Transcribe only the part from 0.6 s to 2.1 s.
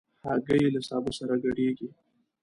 له سابه سره ګډېږي.